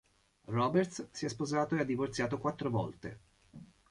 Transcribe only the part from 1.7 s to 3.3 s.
e ha divorziato quattro volte.